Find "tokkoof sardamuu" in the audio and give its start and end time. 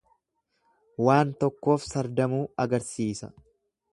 1.43-2.41